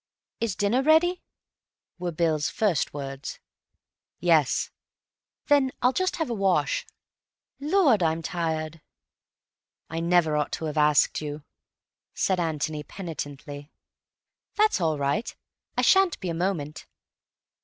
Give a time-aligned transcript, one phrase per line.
[0.39, 1.21] "Is dinner ready?"
[1.99, 3.37] were Bill's first words.
[4.19, 4.71] "Yes."
[5.45, 6.87] "Then I'll just have a wash.
[7.59, 8.81] Lord, I'm tired."
[9.91, 11.43] "I never ought to have asked you,"
[12.15, 13.71] said Antony penitently.
[14.55, 15.35] "That's all right.
[15.77, 16.87] I shan't be a moment."